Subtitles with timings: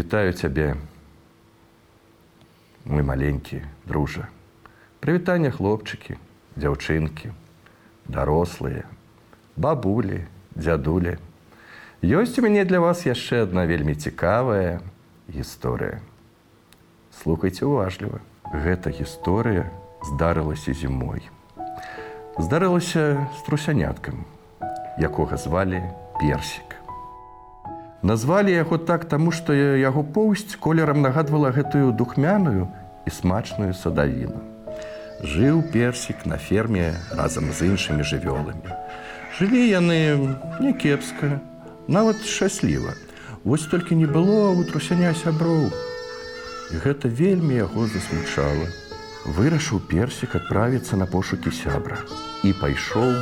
[0.00, 0.76] Вітаю цябе,
[2.84, 4.28] мой маленькі дружа.
[4.96, 6.16] Прывітання хлопчыкі,
[6.56, 7.28] дзяўчынкі,
[8.08, 8.88] дарослыя,
[9.60, 10.24] бабулі,
[10.56, 11.20] дзядулі.
[12.00, 14.80] Ёсць у мяне для вас яшчэ адна вельмі цікавая
[15.28, 16.00] гісторыя.
[17.12, 18.24] Слухайце уважліва.
[18.56, 19.68] Гэта гісторыя
[20.00, 21.28] здарылася зімой.
[22.40, 24.24] Здарылася з трусяняткам,
[24.96, 25.84] якога звалі
[26.16, 26.79] персік.
[28.02, 32.68] Назвалі яго так, таму што яго поўсць колерам нагадвала гэтую духмяную
[33.04, 34.40] і смачную садавіну.
[35.20, 38.72] Жыў персік на ферме разам з іншымі жывёламі.
[39.36, 40.16] Жылі яны
[40.64, 41.40] някепска,
[41.88, 42.96] нават шчасліва.
[43.44, 45.68] Вось толькі не было у трусяня сяброў.
[46.72, 48.68] І гэта вельмі яго засмучала.
[49.28, 52.00] Вырашыў персік адправіцца на пошукі сябра
[52.44, 53.12] і пайшоў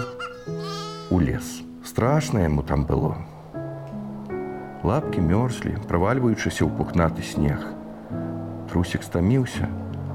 [1.11, 1.67] у лес.
[1.83, 3.19] Страшна яму там было.
[4.87, 7.67] Лапкі мёрзлі, правальваючыся ў пухнаты снег.
[8.71, 9.67] Трусік стаміўся,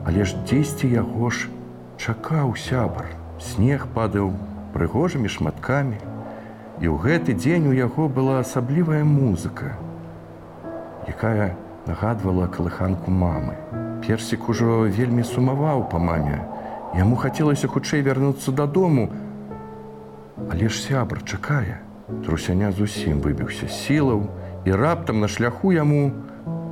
[0.07, 1.51] але ж дзесьці яго ж
[1.99, 3.11] чакаў сябар.
[3.43, 4.31] Снег падаў
[4.71, 5.99] прыгожымі шматкамі.
[6.79, 9.75] І ў гэты дзень у яго была асаблівая музыка,
[11.07, 13.59] якая нагадвала калыханку мамы.
[14.03, 16.39] Персік ужо вельмі сумаваў па маме.
[16.95, 19.11] Яму хацелася хутчэй вярнуцца дадому,
[20.51, 21.79] Але ж сябр чакае.
[22.25, 24.27] Трусяня зусім выбіўся сілаў,
[24.65, 26.11] і раптам на шляху яму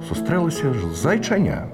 [0.08, 1.68] сустрэлася ж зайчаня.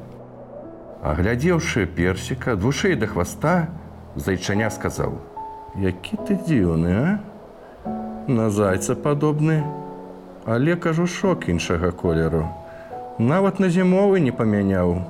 [1.04, 3.70] Аглядзеўшы персіка ад вушэй да хваста,
[4.16, 5.22] зайчаня сказаў:
[5.78, 7.10] «Які ты дзіўны, а?
[8.28, 9.64] На зайца падобны,
[10.45, 12.48] але кажу шок іншага колеру.
[13.20, 15.02] Нават на зімовы не памяняў.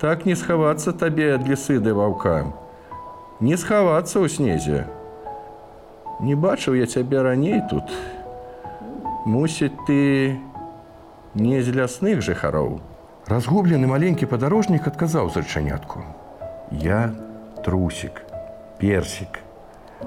[0.00, 2.50] Так не схавацца табе ад лісыды ваўка.
[3.40, 4.86] Не схавацца ў снезе.
[6.20, 7.86] Не бачыў я цябе раней тут.
[9.26, 10.38] Мусіць ты
[11.34, 12.80] не з лясных жыхароў.
[13.26, 16.02] Разгублены маленькі падарожнік адказаў зачанятку:
[16.70, 17.14] «Я
[17.64, 18.22] трусік,
[18.78, 19.38] персік,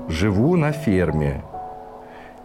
[0.09, 1.41] жыву на ферме.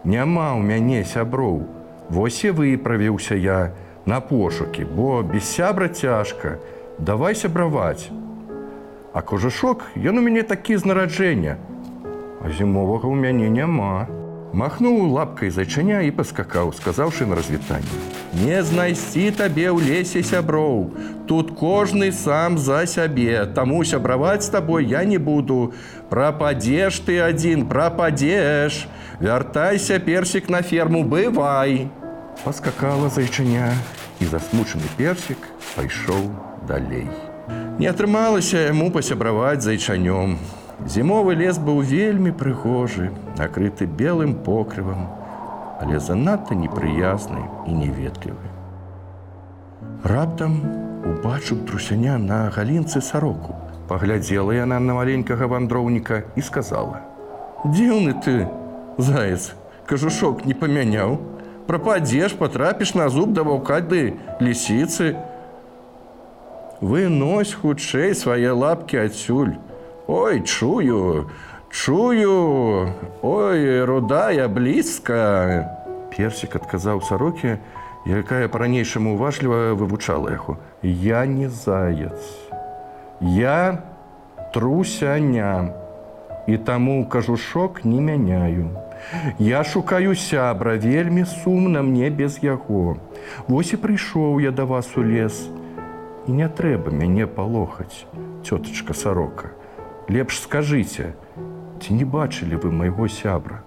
[0.03, 1.67] Няма ў мяне сяброў,
[2.11, 3.71] Вось і выправіўся я
[4.05, 6.59] на пошукі, бо без сябра цяжка,
[6.99, 8.11] давай сябраваць.
[9.13, 11.55] А кожушок ён у мяне такі з нараджэння,
[12.43, 14.11] А зімовага ў мяне няма.
[14.53, 17.99] Махнуў лапкай зайчаня і паскакаў, сказаўшы на развітанне:
[18.43, 20.91] «Не знайсці табе ў лесе сяброў.
[21.23, 25.71] Тут кожны сам за сябе, Таму сябраваць з табой я не буду.
[26.09, 28.87] Прападзеш ты адзін, прападзеш.
[29.23, 31.87] Вяртайся персік на ферму, бывай.
[32.43, 33.71] Паскакала зайчаня
[34.19, 35.39] і засмучаны персік
[35.77, 36.27] пайшоў
[36.67, 37.07] далей.
[37.79, 40.35] Не атрымалася яму пасябраваць зайчанём.
[40.85, 45.07] Зімовы лес быў вельмі прыгожы, накрыты белым покрывам,
[45.79, 48.47] але занадта непрыязны і неветлівы.
[50.03, 50.61] Раптам
[51.05, 53.55] убачыў трусяня на галінцы сароку.
[53.87, 57.01] Паглядзела яна на маленькага вандроўніка і сказала:
[57.65, 58.47] «Дзіўны ты,
[58.97, 59.53] заяц,
[59.85, 61.19] кажушок не памяняў,
[61.71, 65.15] Прападзеш, потрапіш на зуб да ваўкады лісіцы.
[66.81, 69.53] Вынось хутчэй свае лапкі адсюль.
[70.13, 71.29] Ой, чую,
[71.69, 75.71] чую, Ой, рудая блізка.
[76.11, 77.55] Персік адказаў сарокі,
[78.03, 80.57] якая па-ранейшаму уважліва вывучала яго.
[80.83, 82.19] Я не заяц.
[83.21, 83.79] Я
[84.51, 85.71] трусяня.
[86.43, 88.67] І таму кажушок не мяняю.
[89.39, 92.99] Я шукаю сябра, вельмі сумна мне без яго.
[93.47, 95.47] Вось і прыйшоў я да вас у лес.
[96.27, 98.03] І не трэба мяне палохаць,
[98.43, 99.55] цётачка сарока.
[100.11, 101.13] Лепш скажыце,
[101.79, 103.61] ці не бачылі вы майго сябра.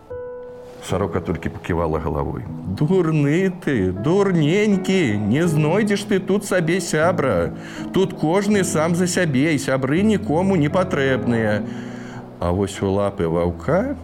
[0.84, 2.42] Сарока толькі паківала галавой.
[2.76, 7.54] Дурны ты, дурненькі, не знойдзеш ты тут сабе сябра.
[7.94, 11.64] Тут кожны сам за сябе і сябры нікому не патрэбныя.
[12.40, 13.96] А вось у лапы ваўка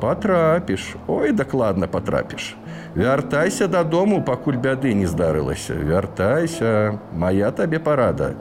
[0.00, 2.56] патрапіш, Ой, дакладна патрапіш.
[2.94, 5.74] Вяртайся дадому, пакуль бяды не здарылася.
[5.76, 8.32] Вяртайся, моя табе парада.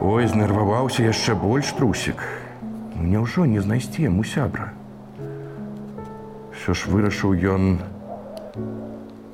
[0.00, 2.18] Ой, знерваваўся яшчэ больш трусік.
[2.94, 4.72] Ну, Няўжо не знайсці яму сябра.
[6.50, 7.78] Всё ж вырашыў ён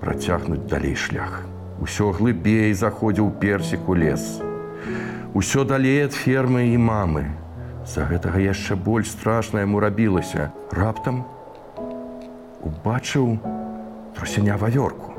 [0.00, 1.40] працягнуць далей шлях.
[1.80, 4.42] Усё глыбей заходзіў персік у лес.
[5.32, 7.24] Усё далей ад фермы і мамы.
[7.88, 10.52] За гэтага яшчэ больш страшна яму рабілася.
[10.72, 11.24] Раптам
[12.60, 13.40] убачыў
[14.12, 15.16] трусеня вавёрку,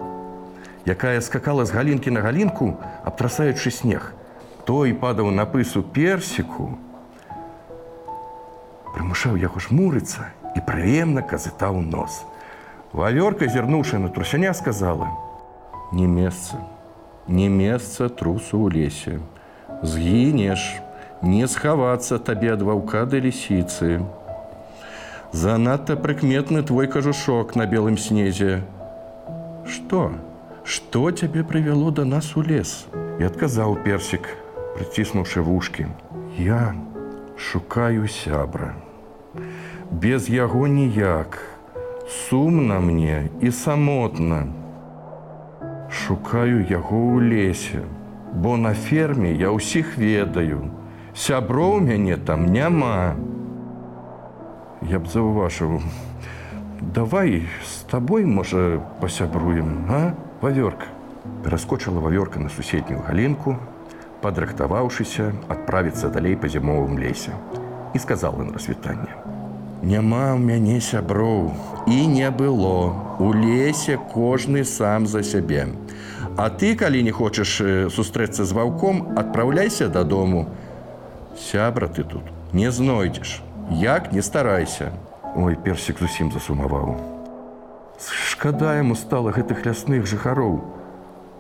[0.86, 4.14] якая скакала з галінкі на галінку, абтрасаючы снег
[4.71, 6.79] той падаў на пысу персіку,
[8.95, 12.25] прымушаў яго жмурыцца і прыемна казытаў нос.
[12.97, 16.57] Вавёрка, зірнуўшы на трусяня, сказала: « Не месца,
[17.29, 19.21] не месца трусу ў лесе.
[19.83, 20.81] Згінеш,
[21.23, 24.01] не схавацца табе ад ваўка да лісіцы.
[25.33, 28.63] Занадта прыкметны твой кажушок на белым снезе.
[29.67, 30.13] Што?
[30.65, 32.87] Што цябе прывяло да нас у лес?
[33.21, 34.29] І адказаў персік,
[34.82, 35.86] прыціснуўшы вушкі.
[36.38, 36.74] Я
[37.38, 38.74] шукаю сябра.
[39.92, 41.38] Без яго ніяк.
[42.10, 44.48] Сумна мне і самотна.
[45.92, 47.86] Шукаю яго ў лесе,
[48.34, 50.74] бо на ферме я ўсіх ведаю.
[51.14, 53.14] Сяброў мяне там няма.
[54.82, 55.78] Я б заўважыў.
[56.82, 60.18] Давай з табой, можа, пасябруем, а?
[60.42, 60.90] Вавёрка.
[61.46, 63.60] Пераскочыла вавёрка на суседнюю галінку,
[64.22, 67.34] падрыхтаваўшыся адправіцца далей па зімовым лесе
[67.94, 69.12] і сказала на развітанне:
[69.82, 71.52] Няма ў мяне сяброў
[71.90, 72.94] і не было.
[73.18, 75.74] У лесе кожны сам за сябе.
[76.38, 77.58] А ты, калі не хочаш
[77.90, 80.46] сустрэцца з ваўком, адпраўляйся дадому.
[81.34, 83.42] Сябра ты тут не знойдзеш.
[83.72, 84.92] Як не старайся.
[85.36, 87.02] Ой, персік зусім засумаваў.
[87.98, 90.62] Шкада яму стала гэтых лясных жыхароў.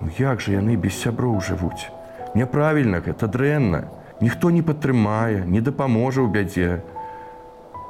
[0.02, 1.94] Ну, як жа яны без сяброў жывуць.
[2.36, 3.88] Няправільна гэта дрэнна.
[4.22, 6.72] Ніхто не падтрымае, не дапаможа ў бядзе.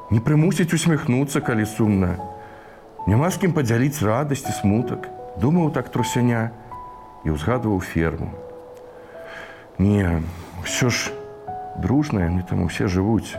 [0.09, 2.15] Не прымусіць усміхнуцца, калі сумна.
[3.07, 5.09] Няма з кім падзяліць радасць і смутак.
[5.41, 6.49] Думаў так трусяня
[7.25, 8.31] і ўзгадваў ферму.
[9.77, 10.21] Не,
[10.65, 11.13] ўсё ж
[11.77, 13.37] дружна яны там усе жывуць.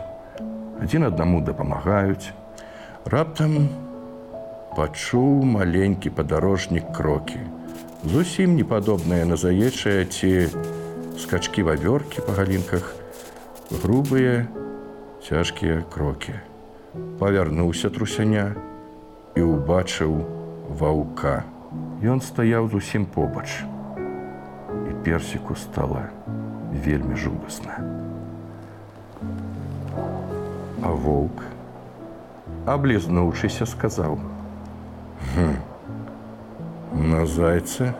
[0.79, 2.31] Адзін аднаму дапамагаюць.
[3.05, 3.69] Раптам
[4.75, 7.39] пачуў маленькі падарожнік крокі.
[8.03, 10.51] Зусім не падобныя на заечыя ці
[11.23, 12.83] скачкі вавёркі па галінках,
[13.71, 14.43] грубыя,
[15.23, 16.35] цяжкія крокі.
[17.19, 18.51] Павярнуўся трусяня
[19.39, 20.19] і ўбачыў
[20.67, 21.47] ваўка.
[22.03, 23.47] Ён стаяў зусім побач.
[24.91, 26.11] І персіку стала
[26.83, 27.79] вельмі жудасна.
[30.83, 31.39] А воўк,
[32.67, 34.19] аблізнуўшыся, сказаў:
[37.11, 37.95] «На зайца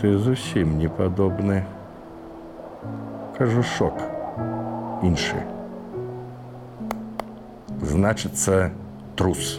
[0.00, 1.66] ты зусім не падобны.
[3.36, 3.98] Кажу шок
[5.04, 5.36] іншы.
[7.84, 8.70] Значыцца
[9.12, 9.58] трус.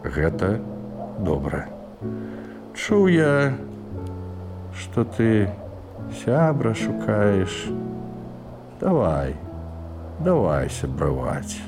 [0.00, 0.48] Гэта
[1.20, 1.66] добра.
[2.72, 3.52] Чуў я,
[4.72, 5.52] што ты
[6.22, 7.68] сябра шукаеш.
[8.80, 9.36] Давай,
[10.24, 11.60] давай сябраваць.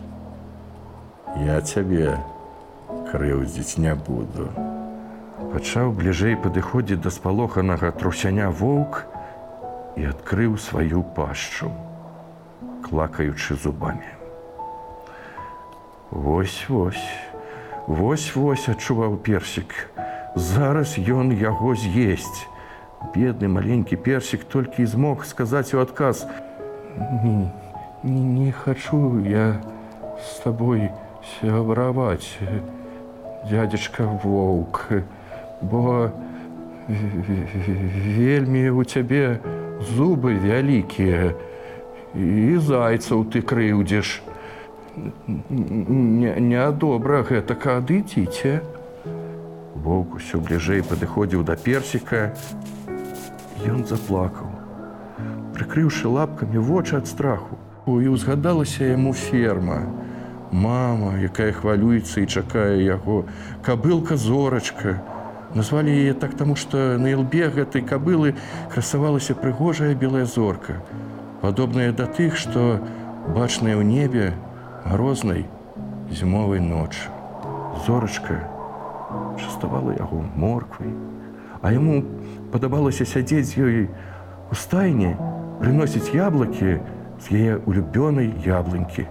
[1.45, 2.17] Я цябе
[3.13, 4.49] крыўдзіць не буду.
[5.53, 9.05] Пачаў бліжэй падыходзіць да спалоханага трусяня воўк
[9.97, 11.71] і адкрыў сваю пашчу,
[12.85, 14.13] клакаючы зубамі.
[16.11, 17.09] Вось вось,
[17.87, 19.73] вось вось адчуваў персік.
[20.37, 22.47] Зараз ён яго з'есць.
[23.15, 26.27] Бедны маленькі персік толькі і змог сказаць у адказ:
[27.25, 27.53] не,
[28.05, 29.61] не, не хачу я
[30.21, 30.91] з табой
[31.41, 32.39] сябраваць,
[33.51, 34.93] дядзечка воўк,
[35.61, 36.11] бо
[36.89, 39.41] вельмі у цябе
[39.81, 41.35] зубы вялікія
[42.15, 44.23] і зайцаў ты крыўдзеш.
[45.51, 48.61] Нядобра не гэта кадыціце.
[49.77, 52.33] Воўк усё бліжэй падыходзіў да персіка.
[53.67, 54.49] Ён заплакаў,
[55.57, 57.61] прыкрыўшы лапкамі вочы ад страху.
[57.87, 59.87] І ўзгадалася яму ферма.
[60.51, 63.25] Мама, якая хвалюецца і чакае яго,
[63.63, 64.99] кабылка зорачка.
[65.57, 68.35] Назвалі яе так таму, што на ілбе гэтай кабылы
[68.69, 70.83] красавалася прыгожая белая зорка,
[71.41, 72.85] падобная да тых, што
[73.33, 74.37] бачная ў небе
[74.85, 75.47] грознай
[76.13, 77.09] зімовай ночы.
[77.87, 78.37] Зорачка
[79.41, 80.93] частавала яго морквай,
[81.65, 82.05] а яму
[82.53, 83.89] падабалася сядзець ёй
[84.53, 85.15] у стайне,
[85.63, 86.85] прыносіць яблыкі
[87.17, 89.09] з яе улюбёнай яблынькі.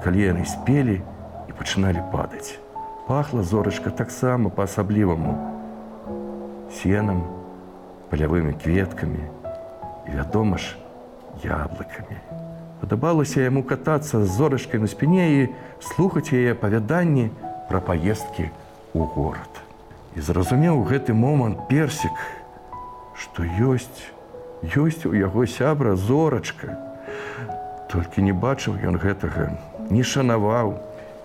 [0.00, 2.56] Калі яны спелі і пачыналі падаць.
[3.04, 5.55] Пахла зорачка таксама па-асабліваму
[6.72, 7.22] сенам,
[8.10, 10.76] палявымі кветкамі і, вядома ж,
[11.42, 12.18] яблыкамі.
[12.80, 15.48] Падабалася яму катацца з зорачкай на спіне і
[15.80, 17.30] слухаць яе апавяданні
[17.68, 18.50] пра паездкі
[18.94, 19.62] ў горад.
[20.16, 22.12] І зразумеў гэты момант персік,
[23.16, 24.12] што ёсць,
[24.62, 26.76] ёсць у яго сябра зорачка.
[27.92, 29.56] Толькі не бачыў ён гэтага,
[29.90, 30.76] не шанаваў.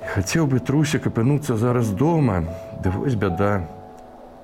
[0.02, 2.44] Хацеў бы трусік апынуцца зараз дома,
[2.82, 3.68] ды вось бяда,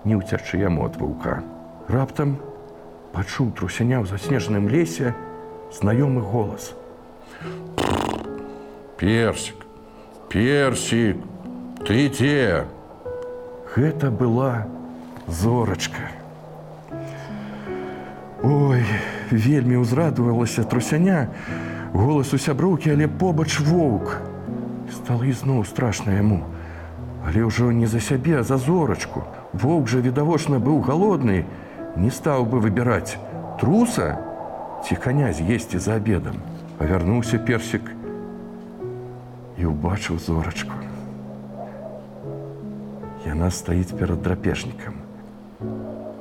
[0.08, 1.44] не ўцячы яму ад ваўка.
[1.92, 2.40] Раптам
[3.12, 5.12] пачуў трусяня ў заснежаным лесе
[5.76, 6.72] знаёмы голас.
[8.98, 9.68] Персік,
[10.32, 11.20] персік,
[11.84, 12.66] ты дзе?
[13.76, 14.66] Гэта была
[15.28, 16.08] зорачка.
[18.42, 18.86] Ой,
[19.30, 21.30] вельмі ўзрадавалася трусяня,
[21.94, 24.22] голас у сяброўкі, але побач воўк.
[24.94, 26.48] Стала ізноў страшна яму.
[27.28, 29.28] Але ўжо не за сябе, а за зорачку.
[29.58, 31.46] Воўк жа відавочна быў галодны,
[31.98, 33.18] не стаў бы выбіраць
[33.58, 34.18] труса
[34.86, 36.38] ці каня з'есці за обедам.
[36.78, 37.90] Павярнуўся персік
[39.58, 40.78] і ўбачыў зорачку.
[43.26, 45.02] Яна стаіць перад драпежнікам.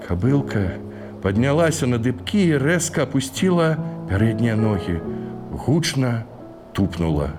[0.09, 0.81] Кабылка
[1.21, 3.76] паднялася на дыбкі і рэзка апусціла
[4.09, 4.97] пярэднія ногі,
[5.52, 6.25] гучна
[6.73, 7.37] тупнула.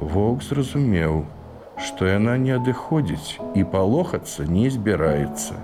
[0.00, 1.28] Воўк зразумеў,
[1.86, 5.56] што яна не адыходзіць і палохацца не збіраецца.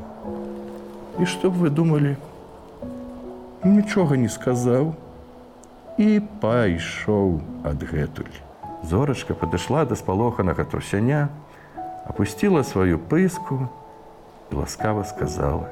[1.20, 2.16] І што б вы думалі?
[3.64, 4.94] Нічога не сказаў
[5.96, 8.32] і пайшоў адгэтуль.
[8.84, 11.28] Зорачка падышла да спалоханага трусяня,
[12.06, 13.68] опустила свою пыску
[14.50, 15.68] и ласкаво сказала: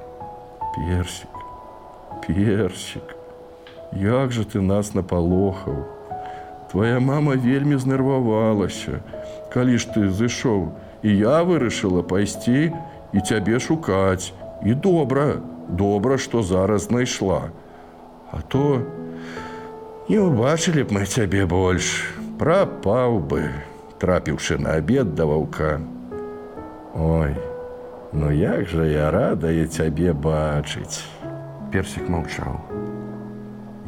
[0.76, 1.28] Персик,
[2.26, 3.16] персик,
[3.92, 5.84] як же ты нас напалохаў.
[6.70, 8.98] Твоя мама вельмі знервавалася,
[9.54, 10.74] калі ж ты зышоў,
[11.06, 12.74] і я вырашыла пайсці
[13.14, 14.34] і цябе шукаць.
[14.66, 17.54] І добра, добра, што зараз знайшла.
[18.32, 18.82] А то
[20.08, 22.02] не ўбачылі б мы цябе больш,
[22.40, 23.46] прапаў бы,
[24.02, 25.78] трапіўшы на абед да ваўка.
[26.98, 27.36] Ой,
[28.12, 31.06] ну як жа я радая цябе бачыць.
[31.70, 32.58] Персік маўчаў.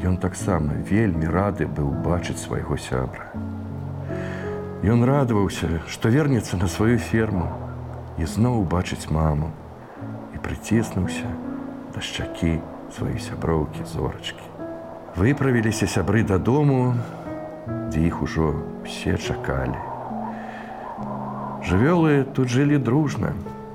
[0.06, 3.55] Ён таксама вельмі рады быў бачыць свайго сябра.
[4.84, 7.48] Ён радаваўся, што вернецца на сваю ферму
[8.20, 9.48] і зноў убачыць маму
[10.36, 11.30] і прыціснуўся
[11.94, 12.60] да шчакі
[12.92, 14.44] сваёй сяброўкі зорачкі.
[15.16, 16.92] Выправіліся сябры дадому,
[17.88, 18.52] дзе іх ужо
[18.84, 19.80] все чакалі.
[21.64, 23.32] Жывёлы тут жылі дружна,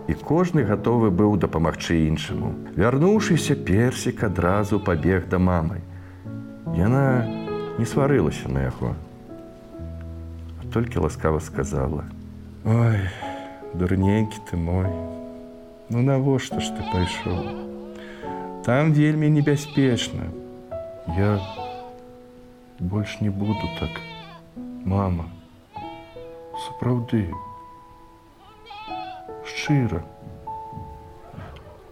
[0.07, 2.53] і кожны гатовы быў дапамагчы іншаму.
[2.77, 5.81] Вярнуўшыся персік адразу пабег да мамы.
[6.77, 7.25] Яна
[7.79, 8.93] не сварылася на яго,
[10.72, 12.98] толькі ласкава сказала: « Ой,
[13.74, 14.86] дурненькі ты мой,
[15.88, 17.66] Ну навошта ж ты пайшоў?
[18.66, 20.26] Там вельмі небяспечна.
[21.16, 21.38] Я
[22.80, 23.90] больш не буду так,
[24.84, 25.30] мама,
[26.66, 27.30] сапраўды,
[29.46, 30.02] шчыра.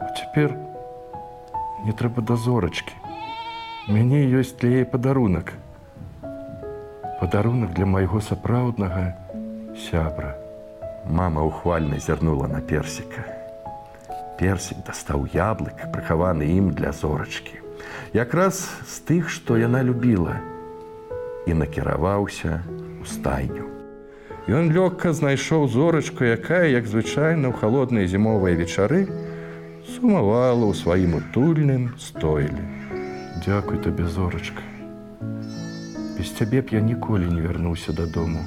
[0.00, 0.58] А цяпер
[1.86, 2.98] не трэба да зорачкі.
[3.86, 5.54] У мяне ёсць для яе падарунак.
[7.19, 9.01] Падарунак для майго сапраўднага
[9.75, 10.37] сябра.
[11.03, 13.25] Мама ухвальна зірнула на персіка.
[14.39, 17.59] Персік дастаў яблык, прыхаваны ім для зорачкі.
[18.15, 20.39] Якраз з тых, што яна любіла
[21.43, 22.63] і накіраваўся
[23.03, 23.67] у стайню.
[24.47, 29.11] Ён лёгка знайшоў зорачку, якая, як звычайна ў халодныя зімовыя вечары,
[29.91, 32.63] сумавала ў сваім утульным стойле.
[33.43, 34.68] Дякуй табе зорачка.
[36.19, 38.43] Без цябе б я ніколі не вярнуўся дадому.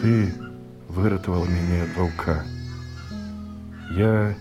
[0.00, 0.32] Ты
[0.88, 2.40] выратавала мяне ад ваўка.
[3.92, 4.32] Я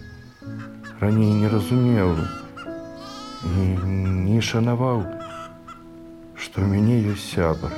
[1.03, 2.15] раней не разумеў,
[3.43, 3.67] не,
[4.31, 5.03] не шанаваў,
[6.39, 7.75] што ў мяне ёсць сябар.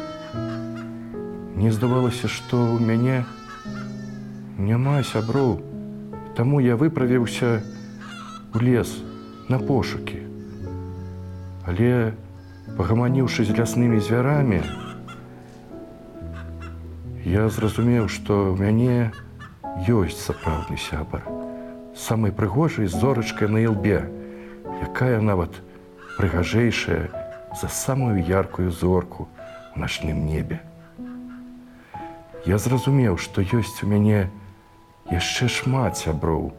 [1.58, 3.26] Мне здавалася, што ў мяне
[4.62, 5.66] няма сяброў,
[6.36, 7.64] Таму я выправіўся
[8.54, 8.92] у лес
[9.48, 10.20] на пошукі.
[11.64, 12.12] Але
[12.76, 14.60] пагаманіўшы з ляснымі звярамі,
[17.26, 19.16] я зразумеў, што ў мяне
[19.88, 21.24] ёсць сапраўдны сябар,
[21.96, 24.04] самай прыгожай зорачкай на ілбе,
[24.84, 25.56] якая нават
[26.20, 27.10] прыгажэйшая
[27.56, 29.28] за самую яркую зорку
[29.76, 30.60] у начным небе.
[32.46, 34.28] Я зразумеў, што ёсць у мяне
[35.10, 36.52] яшчэ шмат сяброў,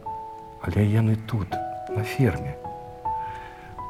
[0.65, 1.53] але яны тут,
[1.93, 2.57] на ферме.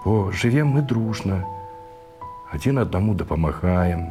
[0.04, 1.42] Бо жывем мы дружна,
[2.56, 4.08] адзін аднаму дапамагаем,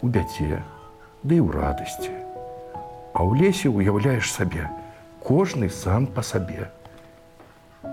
[0.00, 0.62] у бяце,
[1.20, 2.12] ды ў радасці.
[3.12, 4.68] А ў лесе уяўляеш сабе,
[5.20, 6.70] кожны сам па сабе.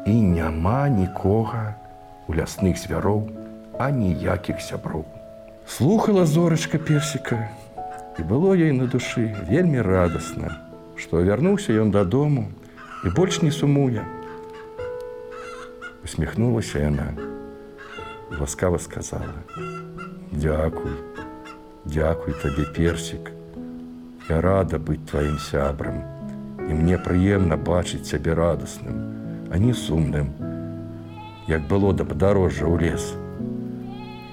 [0.08, 1.76] І няма нікога
[2.28, 3.28] у лясных звяроў,
[3.80, 5.04] а ніякіх сяброў.
[5.68, 7.50] Слухала зорачка персіка,
[8.14, 10.54] І было ёй на душы вельмі радасна,
[10.94, 12.46] што вярнуўся ён дадому
[13.02, 14.06] і больш не сумуе.
[16.06, 17.33] Усміхнулася яна,
[18.40, 19.44] ласкава сказала:
[20.32, 20.92] «Дякуй,
[21.86, 23.32] Дякуй табе персік.
[24.30, 25.98] Я рада быць тваім сябрам,
[26.64, 29.02] і мне прыемна бачыць цябе радасным,
[29.52, 30.32] а не сумным,
[31.48, 33.12] як было да падарожжа ў лес.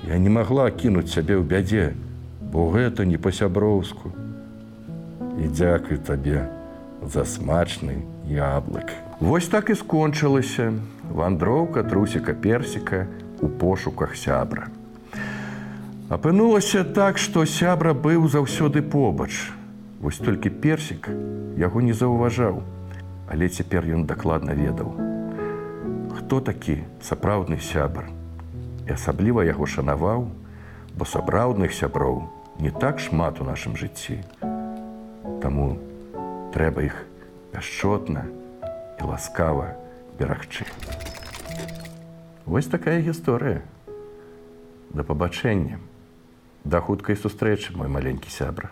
[0.06, 1.98] Я не магла кінуць цябе ў бядзе,
[2.54, 4.14] бо гэта не па-сяброўску.
[5.42, 6.46] І дзякуй табе
[7.02, 8.94] за смачны яблык.
[9.18, 10.70] Вось так і скончылася.
[11.10, 13.06] вандроўка трусіка персіка
[13.42, 14.68] у пошуках сябра.
[16.10, 19.30] Апынулася так, што сябра быў заўсёды побач.
[20.00, 21.06] Вось толькі персік
[21.60, 22.62] яго не заўважаў,
[23.30, 24.90] але цяпер ён дакладна ведаў.
[26.18, 28.10] Хто такі сапраўдны сябар?
[28.88, 30.26] І асабліва яго шанаваў,
[30.98, 32.26] бо сапраўдных сяброў
[32.58, 34.18] не так шмат у нашым жыцці.
[35.40, 35.78] Таму
[36.50, 36.96] трэба іх
[37.54, 38.26] пяшчотна
[38.98, 39.78] і ласкава
[40.18, 40.66] берагчы.
[42.46, 43.62] Вось такая гісторыя.
[44.90, 45.78] Да пабачэння.
[46.64, 48.70] Да хуткай сустрэчы, мой маленькі сябра.